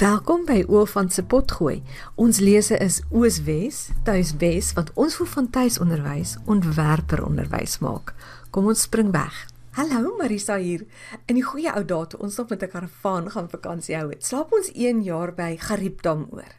[0.00, 1.82] Welkom by Oofant se potgooi.
[2.16, 8.14] Ons lese is Ooswes, Tuiswes wat ons vir van tuisonderwys ontwerper onderwys maak.
[8.48, 9.42] Kom ons spring weg.
[9.76, 10.86] Hallo Marisa hier.
[11.28, 14.24] In die goeie ou dae toe ons nog met 'n karavaan gaan vakansie hou het,
[14.24, 16.54] slaap ons 1 jaar by Gariepdam oor.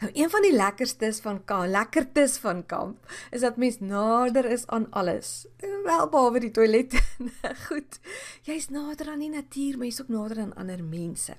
[0.00, 2.98] Nou een van die lekkerstes van kamp, lekkertes van kamp,
[3.30, 5.46] is dat mens nader is aan alles.
[5.84, 6.94] Wel behalwe die toilet.
[7.68, 7.98] Goed.
[8.42, 11.34] Jy's nader aan die natuur, maar jy's ook nader aan ander mense.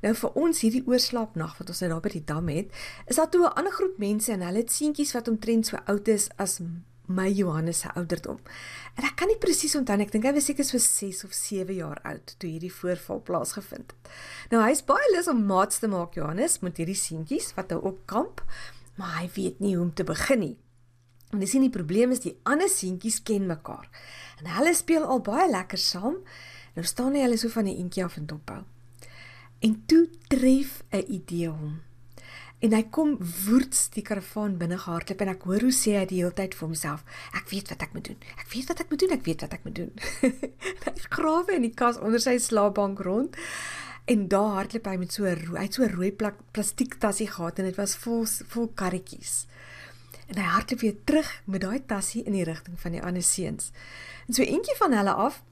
[0.00, 2.70] Nou vir ons hierdie oorslaapnag wat ons nou daar by die dam het,
[3.06, 6.08] is daar toe 'n ander groep mense en hulle het seentjies wat omtrent so oud
[6.08, 6.60] is as
[7.10, 8.38] my Johannes se ouderdom.
[8.94, 11.34] En ek kan nie presies onthou nie, ek dink hy was seker so 6 of
[11.34, 14.10] 7 jaar oud toe hierdie voorval plaasgevind het.
[14.50, 18.06] Nou hy's baie lus om maats te maak Johannes met hierdie seentjies wat nou op
[18.06, 18.44] kamp,
[18.96, 20.56] maar hy weet nie hoe om te begin nie.
[21.30, 23.86] En dis nie die probleem is die ander seentjies ken mekaar.
[24.40, 26.18] En hulle speel al baie lekker saam.
[26.74, 28.62] Nou staan hy hulle so van die eentjie af en dophou.
[29.60, 31.80] En toe tref 'n idee hom.
[32.60, 36.18] En hy kom woets die karavaan binne gehardloop en ek hoor hoe sê hy die
[36.20, 38.18] hele tyd vir homself: Ek weet wat ek moet doen.
[38.36, 39.14] Ek weet wat ek moet doen.
[39.16, 39.92] Ek weet wat ek moet doen.
[40.84, 43.36] hy grawe in die kas onder sy slaapbank rond.
[44.12, 46.12] En daar hardloop hy met so 'n hy het so 'n rooi
[46.52, 49.46] plastiek tassie gehad en dit was vol vol karretjies.
[50.28, 53.72] En hy hardloop weer terug met daai tassie in die rigting van die ander seuns.
[54.28, 55.42] En so eentjie van hulle af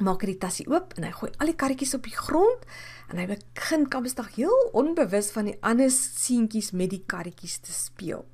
[0.00, 2.64] maak hy die tassie oop en hy gooi al die karretjies op die grond
[3.10, 8.26] en hy begin kampsdag heel onbewus van die ander seentjies met die karretjies te speel.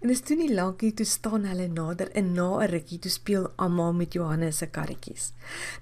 [0.00, 3.46] En dis toe nie lankie toe staan hulle nader en na 'n rukkie toe speel
[3.56, 5.32] almal met Johannes se karretjies.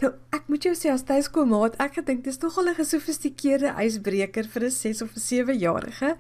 [0.01, 4.45] Nou ek moet jou sê as tuiskomaat ek gedink dis tog al 'n gesofistikeerde ysbreker
[4.45, 6.17] vir 'n 6 of 'n 7 jarige.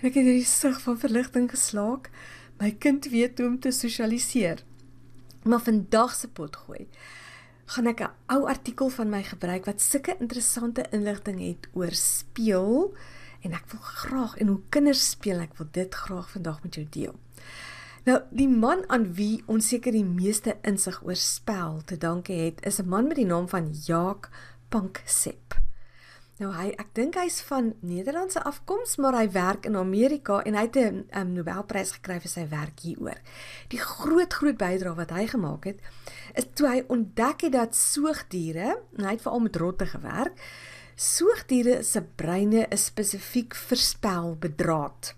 [0.00, 2.10] En ek het hierdie sug van verligting geslaak.
[2.60, 4.64] My kind weet hoe om te sosialiseer.
[5.44, 6.88] Maar vandag se pot gooi
[7.66, 12.94] gaan ek 'n ou artikel van my gebruik wat sulke interessante inligting het oor speel
[13.42, 16.86] en ek wil graag en hoe kinders speel ek wil dit graag vandag met jou
[16.90, 17.14] deel.
[18.04, 22.66] Nou die man aan wie ons seker die meeste insig oor spel te danke het
[22.66, 24.30] is 'n man met die naam van Jaak
[24.68, 25.63] Panksepp.
[26.42, 30.64] Nou hy, ek dink hy's van Nederlandse afkoms, maar hy werk in Amerika en hy
[30.66, 33.20] het 'n um, Nobelprys gekry vir sy werk hieroor.
[33.70, 35.78] Die groot groot bydrae wat hy gemaak het,
[36.34, 40.34] is toe hy ontdek het dat soogdiere, hy het veral met rotte gewerk,
[40.96, 45.14] soogdiere se breine is spesifiek verspel bedraad.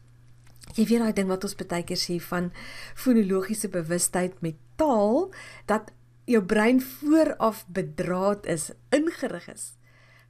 [0.74, 2.52] Jy weet daai ding wat ons baie keer sê van
[2.94, 5.32] fonologiese bewustheid met taal
[5.64, 5.92] dat
[6.26, 9.76] jou brein vooraf bedraad is, ingerig is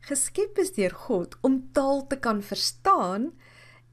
[0.07, 3.33] geskep is deur God om taal te kan verstaan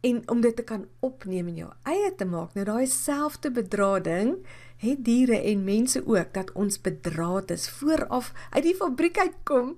[0.04, 2.54] en om dit te kan opneem in jou eie te maak.
[2.54, 4.36] Nou daai selfde bedrading
[4.84, 9.78] het diere en mense ook dat ons bedraad is vooraf uit die fabriek uitkom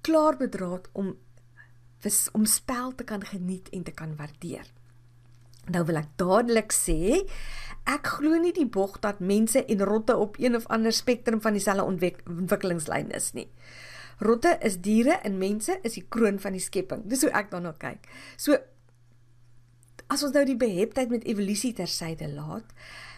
[0.00, 1.16] klaar bedraad om
[2.32, 4.66] om spel te kan geniet en te kan waardeer.
[5.68, 7.26] Nou wil ek dadelik sê
[7.88, 11.58] ek glo nie die bog dat mense en rotte op een of ander spektrum van
[11.58, 13.48] dieselfde ontwikkelingslyn is nie.
[14.18, 17.04] Rotte is diere en mense is die kroon van die skepping.
[17.06, 18.08] Dis hoe ek daarna kyk.
[18.36, 18.58] So
[20.08, 22.72] as ons nou die beheptheid met evolusie tersyde laat,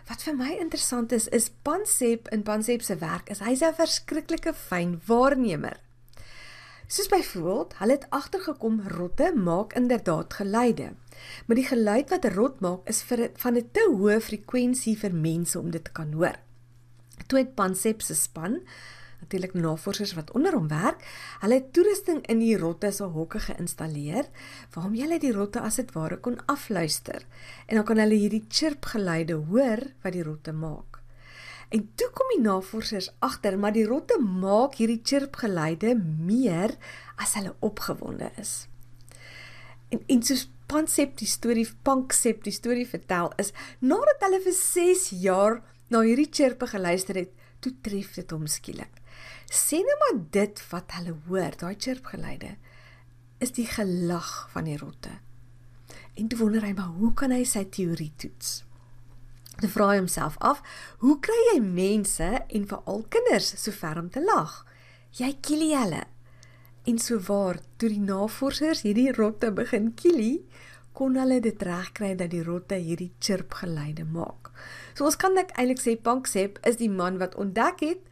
[0.08, 4.52] wat vir my interessant is, is Pansep in Pansep se werk is hy's 'n verskriklike
[4.52, 5.78] fyn waarnemer.
[6.90, 10.92] Soos byvoorbeeld, hulle het agtergekom rotte maak inderdaad geluide.
[11.46, 15.14] Maar die geluid wat 'n rot maak is vir van 'n te hoë frekwensie vir
[15.14, 16.36] mense om dit te kan hoor.
[17.26, 18.60] Toe het Pansep se span
[19.30, 21.04] natuurlik navorsers wat onder hom werk.
[21.40, 24.26] Hulle het toerusting in die rotte se hokke geïnstalleer
[24.74, 27.22] waarom jy die rotte as dit ware kon afluister
[27.68, 30.98] en dan kan hulle hierdie chirp geluide hoor wat die rotte maak.
[31.70, 36.74] En toe kom die navorsers agter maar die rotte maak hierdie chirp geluide meer
[37.16, 38.66] as hulle opgewonde is.
[39.90, 40.34] En en so
[40.70, 43.50] Pansep die storie Panksep die storie vertel is
[43.82, 48.99] nadat hulle vir 6 jaar na hierdie chirpe geluister het, toe tref dit hom skielik.
[49.50, 52.54] Sien nou maar dit wat hulle hoor, daai chirpgeluide
[53.42, 55.16] is die gelag van die rotte.
[56.14, 58.60] En toe wonder hy maar hoe kan hy sy teorie toets?
[59.58, 60.60] Hy vra homself af,
[61.02, 64.60] hoe kry jy mense en veral kinders so ver om te lag?
[65.18, 66.04] Jy kielie hulle.
[66.86, 70.44] En so waar toe die navorsers hierdie rotte begin kielie,
[70.94, 74.52] kon hulle dit regkry dat die rotte hierdie chirpgeluide maak.
[74.94, 78.06] So ons kan net eintlik sê Panksep is die man wat ontdek het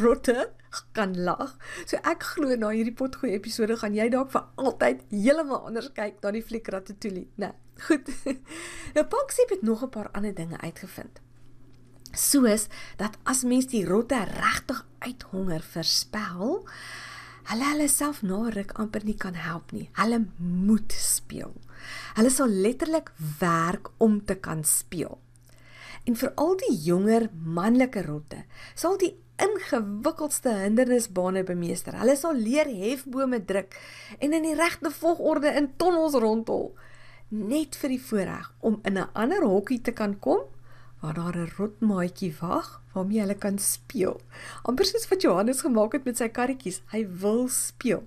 [0.00, 0.50] rotte
[0.92, 1.56] kan lag.
[1.86, 6.20] So ek glo na hierdie potgooi episode gaan jy dalk vir altyd heeltemal anders kyk
[6.22, 7.26] na die fliek Ratatouille.
[7.36, 7.52] Nee,
[7.88, 8.10] goed.
[8.94, 11.20] Nou Paxie het nog 'n paar ander dinge uitgevind.
[12.12, 16.66] Soos dat as mens die rotte regtig uithonger verspel,
[17.50, 19.90] hulle hulle self na ruk amper nie kan help nie.
[19.92, 21.54] Hulle moet speel.
[22.14, 25.18] Hulle sal letterlik werk om te kan speel.
[26.04, 28.44] En vir al die jonger manlike rotte,
[28.74, 31.96] sal die ingewikkeldste hindernisbane bemeester.
[32.00, 33.76] Hulle sal leer hefbome druk
[34.18, 36.72] en in die regte volgorde in tonnels rondhol
[37.30, 40.40] net vir die voorreg om in 'n ander hokkie te kan kom
[41.00, 44.20] waar daar 'n rotmaatjie wag waarmee hulle kan speel.
[44.62, 48.02] Amper soos wat Johannes gemaak het met sy karretjies, hy wil speel.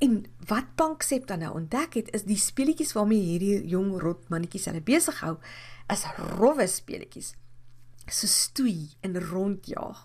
[0.00, 4.80] En wat Banksep dan nou ontdek het, is die speletjies waarmee hierdie jong rotmannetjies hulle
[4.80, 5.36] besig hou,
[5.92, 6.06] is
[6.38, 7.34] rowwe speletjies
[8.10, 9.98] so stoei en rondjaag.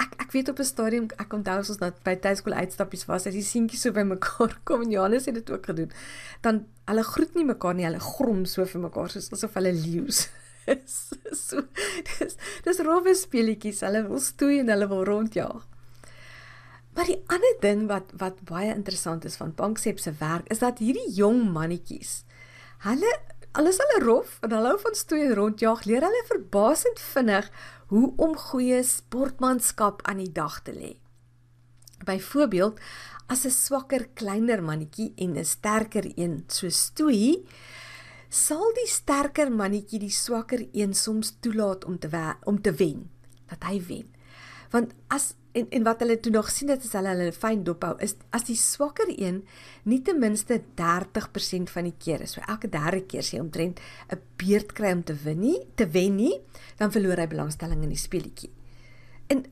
[0.00, 3.34] Ek ek weet op 'n stadium ek onthou ons net by tuiskool uitstappies was, as
[3.34, 5.90] die seentjies so by mekaar kom en Johannes het dit ook gedoen.
[6.40, 10.28] Dan hulle groet nie mekaar nie, hulle grom so vir mekaar soos asof hulle leeu's
[11.34, 11.62] so
[12.18, 13.80] dis dis rowwe speletjies.
[13.80, 15.66] Hulle wil stoei en hulle wil rondjaag.
[17.00, 20.82] Maar die ander ding wat wat baie interessant is van Banksep se werk is dat
[20.84, 22.26] hierdie jong mannetjies
[22.84, 23.12] hulle
[23.56, 27.48] alles hulle rof en hulle hou van stoei en rondjag, leer hulle verbasend vinnig
[27.88, 30.92] hoe om goeie sportmanskap aan die dag te lê.
[32.04, 32.76] Byvoorbeeld,
[33.32, 37.48] as 'n swakker kleiner mannetjie en 'n sterker een so stoei,
[38.28, 43.10] sal die sterker mannetjie die swakker een soms toelaat om te om te wen,
[43.48, 44.14] dat hy wen.
[44.70, 47.92] Want as en en wat hulle toe nog sien dit is hulle hulle fyn dophou
[48.04, 49.42] is as die swakker een
[49.90, 53.80] nie ten minste 30% van die kere so elke derde keer sê omtrent
[54.12, 56.36] 'n beurt kry om te wen nie te wen nie
[56.78, 58.52] dan verloor hy belangstelling in die speletjie
[59.28, 59.44] en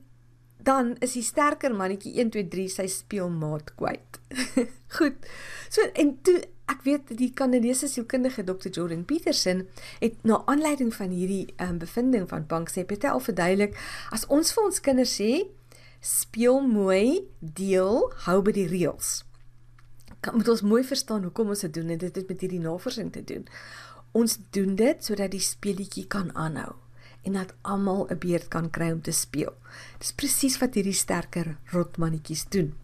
[0.62, 4.20] dan is die sterker mannetjie 1 2 3 sy speelmaat kwyt
[4.98, 5.26] goed
[5.68, 9.66] so en toe ek weet die Kanadese sielkundige Dr Jordan Peterson
[10.00, 13.78] het na aanleiding van hierdie um, bevinding van Bank sê het hy al verduidelik
[14.12, 15.48] as ons vir ons kinders sê
[16.00, 19.22] speel mooi, deel, hou by die reëls.
[20.20, 23.12] Kan moet ons mooi verstaan hoekom ons dit doen en dit het met hierdie navorsing
[23.12, 23.46] te doen.
[24.12, 26.74] Ons doen dit sodat die speletjie kan aanhou
[27.26, 29.54] en dat almal 'n beurt kan kry om te speel.
[29.98, 32.74] Dis presies wat hierdie sterker rotmannetjies doen.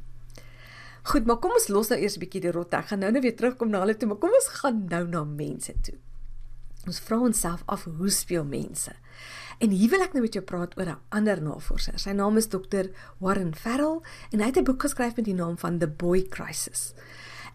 [1.02, 2.76] Goed, maar kom ons los nou eers 'n bietjie die rotte.
[2.76, 5.24] Ek gaan nou net weer terugkom na hulle toe, maar kom ons gaan nou na
[5.24, 5.98] mense toe.
[6.86, 8.92] Ons vra onsself af hoe speel mense?
[9.58, 11.98] En hier wil ek nou met jou praat oor 'n ander navorser.
[11.98, 12.90] Sy naam is Dr.
[13.18, 16.94] Warren Farrell en hy het 'n boek geskryf met die naam van The Boy Crisis.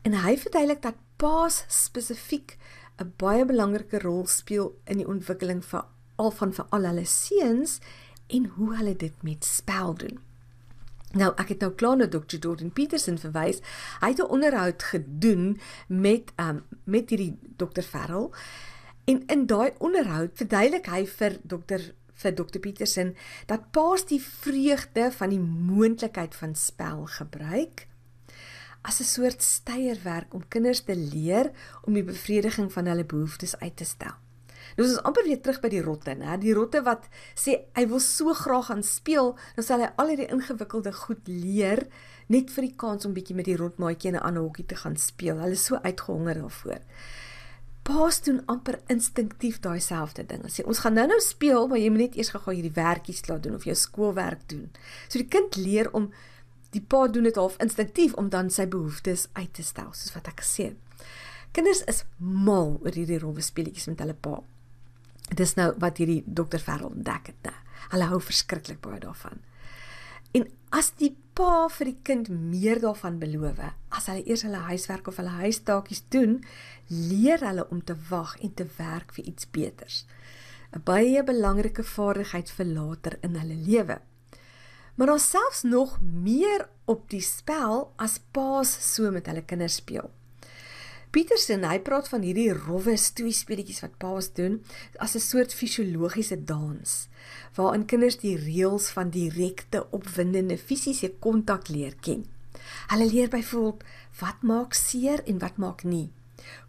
[0.03, 2.57] En hy verduidelik dat paas spesifiek
[2.97, 5.85] 'n baie belangrike rol speel in die ontwikkeling van
[6.15, 7.79] al van vir al hulle seuns
[8.27, 10.19] en hoe hulle dit met spel doen.
[11.17, 12.37] Nou, ek het nou klaar na Dr.
[12.37, 13.61] Jordan Peterson verwys.
[13.99, 17.81] Hy het 'n onderhoud gedoen met um met hierdie Dr.
[17.81, 18.29] Farrell
[19.09, 21.85] En in daai onderhoud verduidelik hy vir dokter
[22.19, 23.13] vir dokter Petersen
[23.47, 27.85] dat paas die vreugde van die moontlikheid van spel gebruik
[28.81, 31.51] as 'n soort steierwerk om kinders te leer
[31.83, 34.15] om die bevrediging van hulle behoeftes uit te stel.
[34.75, 36.37] Nou ons is amper weer terug by die rotte, né?
[36.37, 40.31] Die rotte wat sê hy wil so graag gaan speel, dan sal hy al hierdie
[40.31, 41.87] ingewikkelde goed leer
[42.27, 44.97] net vir die kans om bietjie met die rotmaatjie in 'n ander hokkie te gaan
[44.97, 45.37] speel.
[45.37, 46.81] Hulle is so uitgehonger daarvoor
[47.89, 50.43] paas doen amper instinktief daai selfde ding.
[50.51, 53.57] Sê ons gaan nou-nou speel, maar jy moet net eers gou hierdie werkies klaar doen
[53.57, 54.67] of jou skoolwerk doen.
[55.07, 56.11] So die kind leer om
[56.75, 60.29] die pa doen dit half instinktief om dan sy behoeftes uit te stel, soos wat
[60.29, 61.07] ek gesê het.
[61.55, 64.37] Kinders is mal oor hierdie rowwe speletjies met hulle pa.
[65.33, 67.49] Dis nou wat hierdie dokter Ferrel ontdek het.
[67.89, 69.41] Hulle hou verskriklik baie daarvan.
[70.37, 70.45] En
[70.77, 73.61] as die pa vir die kind meer daarvan beloof,
[73.95, 76.39] as hulle eers hulle huiswerk of hulle huistaakies doen,
[76.91, 80.03] leer hulle om te wag en te werk vir iets beters.
[80.75, 83.97] 'n Baie belangrike vaardigheid vir later in hulle lewe.
[84.95, 90.11] Maar daar's selfs nog meer op die spel as paas so met hulle kinders speel.
[91.09, 94.59] Petersen, hy praat van hierdie rowwe stoeispeletjies wat paas doen
[95.01, 97.09] as 'n soort fisiologiese dans
[97.57, 102.25] waarin kinders die reëls van direkte opwindende fisiese kontak leer ken.
[102.91, 103.83] Hulle leer byvoorbeeld
[104.19, 106.11] wat maak seer en wat maak nie.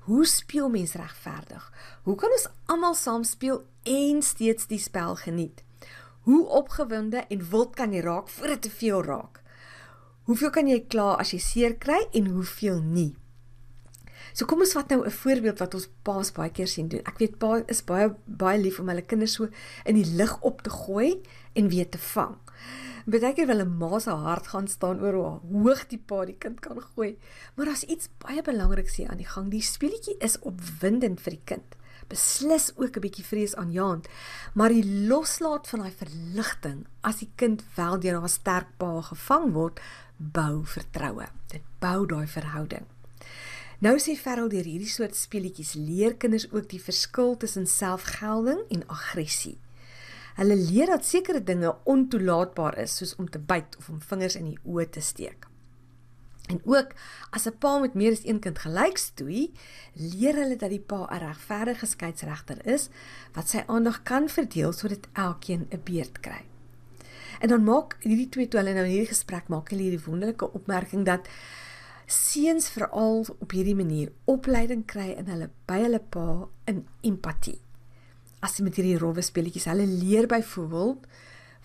[0.08, 1.72] Hoe speel mens regverdig?
[2.02, 5.62] Hoe kan ons almal saam speel en steeds die spel geniet?
[6.22, 9.42] Hoe opgewonde en wild kan jy raak voordat dit te veel raak?
[10.24, 13.19] Hoeveel kan jy kla as jy seer kry en hoeveel nie?
[14.32, 17.04] So kom ons vat nou 'n voorbeeld wat ons paas baie keer sien doen.
[17.04, 19.48] Ek weet pa is baie baie lief om hulle kinders so
[19.84, 21.20] in die lug op te gooi
[21.54, 22.36] en weer te vang.
[23.06, 26.38] Baie keer wil 'n ma se hart gaan staan oor hoe hoog die pa die
[26.38, 27.18] kind kan gooi.
[27.54, 29.50] Maar daar's iets baie belangriks hier aan die gang.
[29.50, 31.76] Die speletjie is opwindend vir die kind.
[32.10, 34.08] beslis ook 'n bietjie vreesaanjaend,
[34.54, 39.52] maar die loslaat van daai verligting as die kind wel deur haar sterk pa gevang
[39.52, 39.80] word,
[40.16, 41.26] bou vertroue.
[41.46, 42.86] Dit bou daai verhouding.
[43.80, 48.82] Nou sê Ferrell deur hierdie soort speletjies leer kinders ook die verskil tussen selfgelding en
[48.92, 49.54] aggressie.
[50.36, 54.50] Hulle leer dat sekere dinge ontoelaatbaar is, soos om te byt of om vingers in
[54.50, 55.48] die oë te steek.
[56.52, 56.92] En ook
[57.30, 59.52] as 'n pa met meer as een kind gelyk stoei,
[59.94, 62.88] leer hulle dat die pa 'n regverdige skeidsregter is
[63.32, 66.44] wat sy aandag kan verdeel sodat elkeen 'n beurt kry.
[67.40, 70.52] En dan maak hierdie twee toe hulle nou in hierdie gesprek maak hulle hierdie wonderlike
[70.52, 71.28] opmerking dat
[72.10, 76.26] seuns veral op hierdie manier opleiding kry in hulle by hulle pa
[76.70, 77.58] in empatie.
[78.42, 81.06] As jy met hierdie rowwe speletjies, hulle leer byvoorbeeld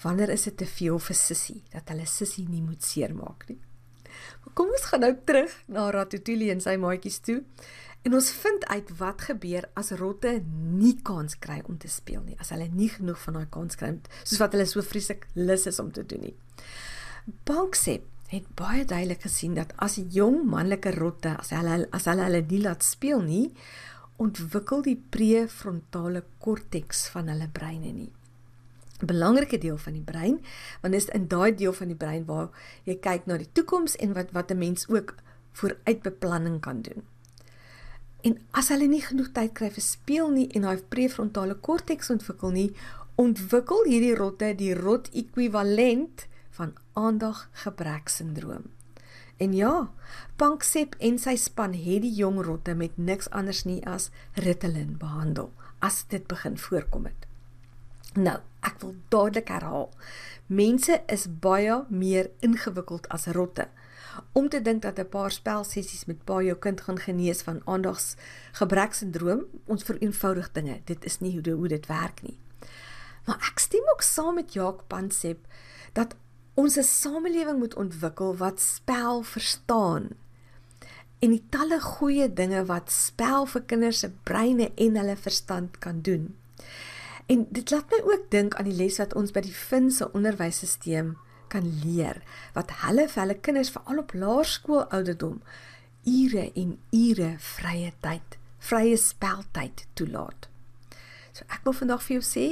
[0.03, 3.61] wanneer is dit te veel vir sissie dat hulle sissie nie moet seermaak nie.
[4.43, 7.41] Maar kom ons gaan nou terug na Ratatouille en sy maatjies toe.
[8.05, 12.35] En ons vind uit wat gebeur as rotte nie kans kry om te speel nie.
[12.39, 15.81] As hulle nie genoeg van daai kans kry soos wat hulle so vreeslik lus is
[15.81, 16.35] om te doen nie.
[17.47, 22.41] Banksep het baie duidelik gesien dat as jong manlike rotte as hulle as hulle hulle
[22.49, 23.51] nie laat speel nie,
[24.17, 28.11] ontwikkel die prefrontale korteks van hulle breine nie.
[29.01, 30.39] 'n Belangrike deel van die brein,
[30.81, 32.49] want dit is in daai deel van die brein waar
[32.85, 35.15] jy kyk na die toekoms en wat wat 'n mens ook
[35.51, 37.03] vooruitbeplanning kan doen.
[38.21, 42.51] En as hulle nie genoeg tyd kry vir speel nie en daai prefrontale korteks ontwikkel
[42.51, 42.71] nie,
[43.15, 48.71] ontwikkel hierdie rotte die rot ekwivalent van aandagggebreksindroom.
[49.37, 49.91] En ja,
[50.39, 54.09] Panksep en sy span het die jong rotte met niks anders nie as
[54.39, 55.51] Ritalin behandel
[55.83, 57.25] as dit begin voorkom het.
[58.15, 59.89] Nou, ek wil dadelik herhaal.
[60.47, 63.67] Mense is baie meer ingewikkeld as rotte.
[64.31, 69.45] Om te dink dat 'n paar spelsessies met pa jou kind gaan genees van aandagsgebreksindroom,
[69.65, 70.81] ons vereenvoudig dinge.
[70.85, 72.39] Dit is nie hoe hoe dit werk nie.
[73.25, 75.47] Maar ek stem ook saam met Jacques Pansep
[75.93, 76.15] dat
[76.55, 80.09] ons 'n samelewing moet ontwikkel wat spel verstaan.
[81.19, 86.01] En die talle goeie dinge wat spel vir kinders se breine en hulle verstand kan
[86.01, 86.35] doen.
[87.25, 91.15] En dit laat my ook dink aan die les wat ons by die Finse onderwysstelsel
[91.47, 92.21] kan leer
[92.53, 95.41] wat hulle vir hulle kinders veral op laerskool ouderdom
[96.05, 100.47] ure en ure vrye tyd, vrye speltyd toelaat.
[101.33, 102.45] So ek wil vandag vir jou sê,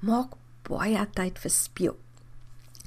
[0.00, 0.36] maak
[0.68, 1.96] baie tyd vir speel.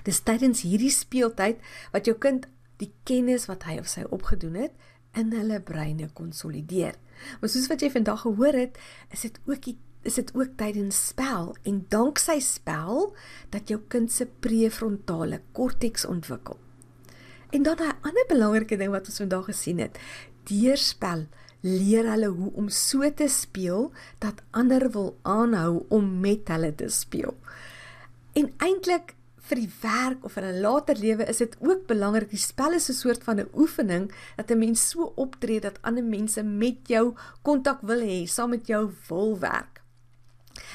[0.06, 1.62] Dis tydens hierdie speeltyd
[1.94, 2.46] wat jou kind
[2.82, 4.76] die kennis wat hy of sy opgedoen het
[5.16, 6.98] in hulle breine konsolideer.
[7.40, 8.80] Maar soos wat jy vandag gehoor het,
[9.16, 13.16] is dit ook die is dit ook tydens spel en danksy spel
[13.50, 16.60] dat jou kind se prefrontale korteks ontwikkel.
[17.50, 19.98] En dan 'n ander belangrike ding wat ons vandag gesien het,
[20.44, 21.26] deur spel
[21.62, 26.90] leer hulle hoe om so te speel dat ander wil aanhou om met hulle te
[26.90, 27.34] speel.
[28.34, 29.16] En eintlik
[29.50, 32.30] vir die werk of in 'n later lewe is dit ook belangrik.
[32.30, 36.04] Die spel is 'n soort van 'n oefening dat 'n mens so optree dat ander
[36.04, 39.76] mense met jou kontak wil hê, saam met jou wil werk.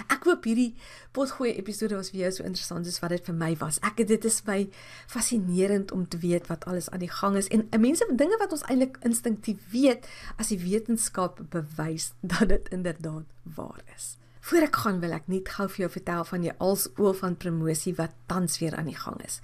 [0.08, 0.74] Ek hoop hierdie
[1.16, 3.80] potgoeie episode was vir jou so interessant soos wat dit vir my was.
[3.82, 4.68] Ek dit is my
[5.10, 8.64] fascinerend om te weet wat alles aan die gang is en mense dinge wat ons
[8.68, 14.19] eintlik instinktief weet as die wetenskap bewys dat dit inderdaad waar is.
[14.50, 17.38] Voor ek gaan wil ek net gou vir jou vertel van die als ool van
[17.38, 19.38] promosie wat tans weer aan die gang is.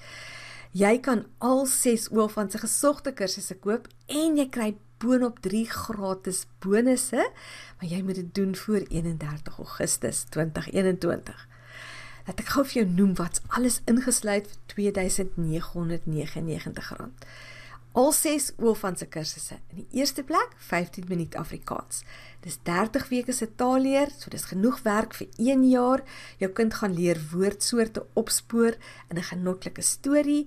[0.75, 5.63] Jy kan al 6 ool van se gesogte kursusse koop en jy kry boonop 3
[5.71, 7.23] gratis bonusse,
[7.79, 11.39] maar jy moet dit doen voor 31 Augustus 2021.
[12.27, 17.15] Laat ek gou vir jou noem wat's alles ingesluit vir R2999.
[17.97, 19.55] Al 6 Oofan se kursusse.
[19.73, 22.03] In die eerste plek 15 minuut Afrikaans.
[22.45, 26.03] Dis 30 weke se taalleer, so dis genoeg werk vir 1 jaar.
[26.37, 28.76] Jou kind gaan leer woordsoorte opspoor
[29.09, 30.45] in 'n genoeglike storie.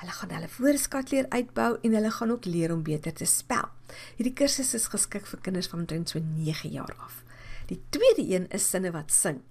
[0.00, 3.68] Hulle gaan hulle woordeskatleer uitbou en hulle gaan ook leer om beter te spel.
[4.16, 7.24] Hierdie kursus is geskik vir kinders van omtrent so 9 jaar af.
[7.66, 9.42] Die tweede een is sinne wat sing.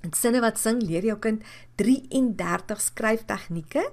[0.00, 1.42] In sinne wat sing leer jou kind
[1.76, 3.84] 33 skryftegnieke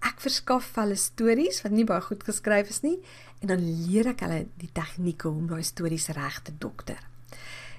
[0.00, 2.98] ek verskaf hulle stories wat nie baie goed geskryf is nie
[3.40, 7.00] en dan leer ek hulle die tegnieke om daai stories reg te dokter.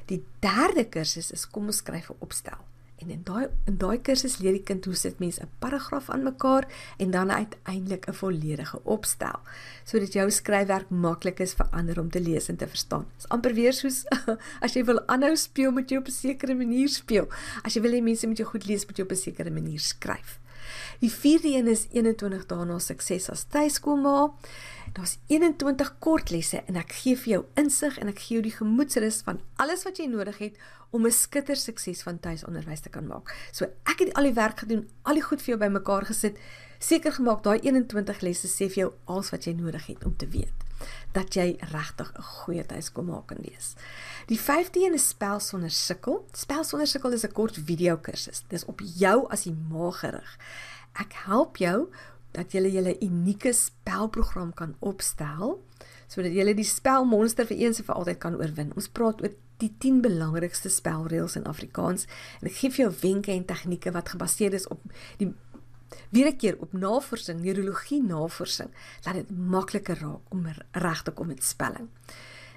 [0.10, 2.60] Die derde kursus is kom ons skryf 'n opstel.
[3.02, 6.24] En in daai in daai kursus leer die kind hoe sit mense 'n paragraaf aan
[6.24, 9.40] mekaar en dan uiteindelik 'n volledige opstel
[9.84, 13.06] sodat jou skryfwerk maklik is vir ander om te lees en te verstaan.
[13.10, 14.06] Dit is amper weer soos
[14.66, 17.28] as jy wil aanhou speel met jou op 'n sekere manier speel.
[17.64, 19.80] As jy wil hê mense moet jou goed lees, moet jy op 'n sekere manier
[19.80, 20.40] skryf.
[21.00, 24.32] Die vierde een is 21 dae na sukses as tuiskoolma.
[24.94, 29.22] Daar's 21 kortlesse en ek gee vir jou insig en ek gee jou die gemoedsrus
[29.28, 30.58] van alles wat jy nodig het
[30.92, 33.36] om 'n skitter sukses van tuisonderwys te kan maak.
[33.52, 36.38] So ek het al die werk gedoen, al die goed vir jou bymekaar gesit,
[36.80, 40.28] seker gemaak daai 21 lesse sê vir jou alles wat jy nodig het om te
[40.28, 40.71] weet
[41.12, 43.76] dat jy regtig 'n goeie tuiskoolma kan wees.
[44.28, 46.26] Die 5de een is spel sonder sukkel.
[46.32, 48.44] Spel sonder sukkel is 'n kort video kursus.
[48.48, 50.38] Dis op jou as die ma gerig.
[50.94, 51.90] Ek help jou
[52.32, 55.60] dat jy julle unieke spelprogram kan opstel
[56.12, 58.74] sodat jy die spelmonster vir eens en vir altyd kan oorwin.
[58.76, 62.08] Ons praat oor die 10 belangrikste spelreëls in Afrikaans
[62.42, 64.82] en ek gee vir jou wenke en tegnieke wat gebaseer is op
[65.22, 65.30] die
[66.10, 68.70] weer 'n keer op navorsing, neurologie navorsing,
[69.02, 71.90] dat dit makliker raak om reg te kom met spelling.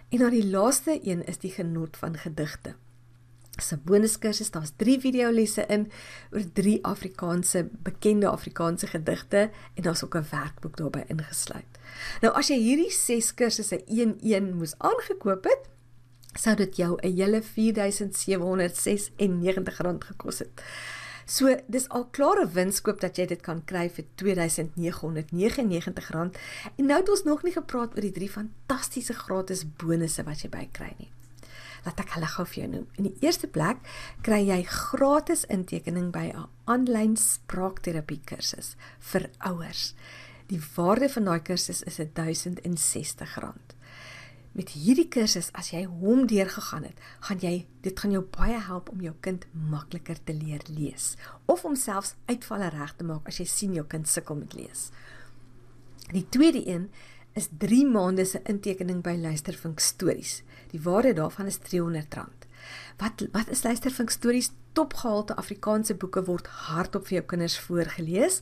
[0.08, 2.74] En dan die laaste een is die genot van gedigte.
[3.54, 5.90] Dis 'n bonuskursus, daar's 3 videolesse in
[6.32, 11.78] oor 3 Afrikaanse bekende Afrikaanse gedigte en daar's ook 'n werkboek daarbey ingesluit.
[12.20, 15.68] Nou as jy hierdie 6 kursusse een-een moes aangekoop het,
[16.32, 17.46] sou dit jou 'n hele R4796
[20.06, 20.62] gekos het.
[21.26, 26.30] So dis al klare winskoop dat jy dit kan kry vir R2999
[26.76, 30.50] en nou het ons nog nie gepraat oor die drie fantastiese gratis bonusse wat jy
[30.52, 31.10] bykry nie
[31.84, 32.86] laat ek hulle gou vir jou noem.
[32.96, 33.82] In die eerste plek
[34.24, 39.94] kry jy gratis intekening by 'n aanlyn spraakterapie kursus vir ouers.
[40.48, 43.73] Die waarde van daai kursus is R1060.
[44.54, 48.92] Met hierdie kursus as jy hom deurgegaan het, gaan jy dit gaan jou baie help
[48.92, 51.14] om jou kind makliker te leer lees
[51.50, 54.86] of om selfs uitvalle reg te maak as jy sien jou kind sukkel met lees.
[56.14, 56.86] Die tweede een
[57.34, 60.42] is 3 maande se intekening by Luistervink Stories.
[60.70, 62.46] Die waarde daarvan is R300.
[63.02, 64.52] Wat wat is Luistervink Stories?
[64.74, 68.40] Topgehalte Afrikaanse boeke word hardop vir jou kinders voorgeles.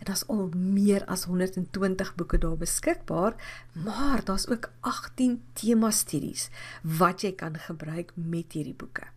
[0.00, 3.36] En daar's al meer as 120 boeke daar beskikbaar,
[3.72, 6.48] maar daar's ook 18 tema studies
[6.82, 9.12] wat jy kan gebruik met hierdie boeke.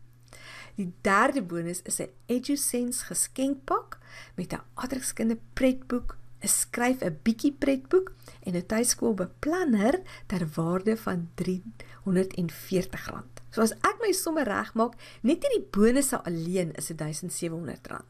[0.78, 3.98] Die derde bonus is 'n EduSense geskenkpak
[4.36, 8.12] met 'n aardrykskunde pretboek 'n skryf 'n bietjie pretboek
[8.46, 13.37] en 'n tuiskoolbeplanner ter waarde van R340.
[13.52, 18.04] So as ek my somme regmaak, net hierdie bonusse alleen is R1700.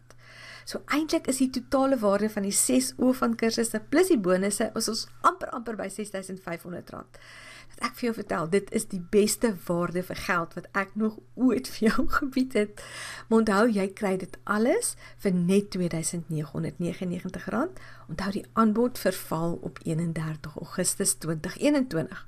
[0.68, 4.72] So eintlik is die totale waarde van die 6 oë van kursusse plus die bonusse
[4.76, 7.06] ons amper amper by R6500
[7.84, 11.68] ek vir jou vertel, dit is die beste waarde vir geld wat ek nog ooit
[11.76, 12.84] vir jou gebied het.
[13.28, 17.70] Maar onthou, jy kry dit alles vir net R2999.
[18.08, 22.26] Onthou die aanbod verval op 31 Augustus 2021.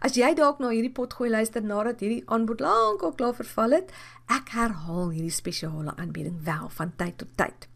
[0.00, 3.92] As jy dalk na hierdie potgooi luister nadat hierdie aanbod lankal klaar verval het,
[4.28, 7.68] ek herhaal hierdie spesiale aanbieding wel van tyd tot tyd.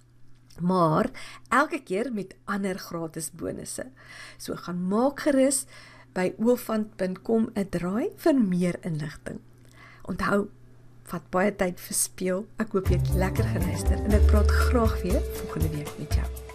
[0.61, 1.11] Maar
[1.49, 3.87] elke keer met ander gratis bonusse.
[4.39, 5.65] So gaan maak gerus
[6.15, 9.41] by oofant.com 'n draai vir meer inligting.
[10.03, 10.49] Onthou,
[11.11, 12.47] vat baie tyd verspeel.
[12.59, 16.50] Ek hoop jy het lekker geluister en ek praat graag weer volgende week met jou.